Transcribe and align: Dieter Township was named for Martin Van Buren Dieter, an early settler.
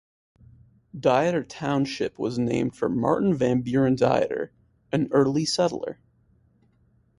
Dieter 0.99 1.43
Township 1.47 2.17
was 2.17 2.39
named 2.39 2.75
for 2.75 2.89
Martin 2.89 3.35
Van 3.35 3.61
Buren 3.61 3.95
Dieter, 3.95 4.49
an 4.91 5.07
early 5.11 5.45
settler. 5.45 5.99